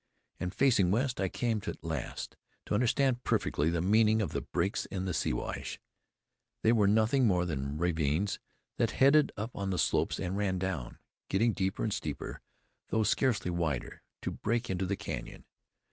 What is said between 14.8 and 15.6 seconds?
the canyon.